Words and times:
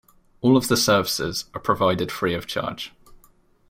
All 0.41 0.57
of 0.57 0.67
the 0.67 0.77
services 0.77 1.45
are 1.53 1.59
provided 1.61 2.11
free 2.11 2.33
of 2.33 2.47
charge. 2.47 2.91